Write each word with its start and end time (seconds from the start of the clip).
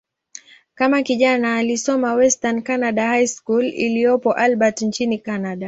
Kama 0.75 1.01
kijana, 1.03 1.57
alisoma 1.57 2.13
"Western 2.13 2.61
Canada 2.61 3.07
High 3.07 3.27
School" 3.27 3.65
iliyopo 3.65 4.33
Albert, 4.33 4.81
nchini 4.81 5.17
Kanada. 5.19 5.59